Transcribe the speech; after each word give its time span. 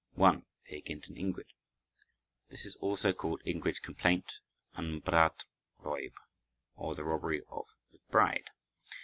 1. 0.15 0.43
Peer 0.65 0.81
Gynt 0.81 1.09
and 1.09 1.15
Ingrid 1.15 1.53
This 2.49 2.65
is 2.65 2.75
also 2.77 3.13
called 3.13 3.43
"Ingrid's 3.45 3.77
Complaint" 3.77 4.39
and 4.73 5.05
"Brautraub," 5.05 6.13
or 6.75 6.95
the 6.95 7.03
robbery 7.03 7.43
of 7.51 7.65
the 7.91 7.99
bride. 8.09 8.49